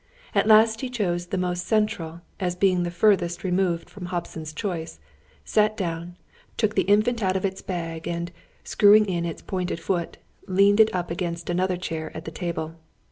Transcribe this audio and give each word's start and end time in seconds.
At 0.33 0.47
last 0.47 0.81
he 0.81 0.89
chose 0.89 1.27
the 1.27 1.37
most 1.37 1.67
central, 1.67 2.21
as 2.39 2.55
being 2.55 2.81
the 2.81 2.89
furthest 2.89 3.43
removed 3.43 3.87
from 3.87 4.07
Hobson's 4.07 4.51
choice; 4.51 4.99
sat 5.45 5.77
down, 5.77 6.17
took 6.57 6.73
the 6.73 6.89
Infant 6.89 7.21
out 7.21 7.35
of 7.37 7.45
its 7.45 7.61
bag, 7.61 8.07
and, 8.07 8.31
screwing 8.63 9.05
in 9.05 9.25
its 9.25 9.43
pointed 9.43 9.79
foot, 9.79 10.17
leaned 10.47 10.79
it 10.79 10.91
up 10.95 11.11
against 11.11 11.51
another 11.51 11.77
chair 11.77 12.11
at 12.17 12.25
the 12.25 12.31
table. 12.31 12.73